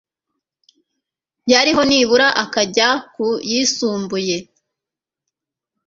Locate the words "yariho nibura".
1.51-2.27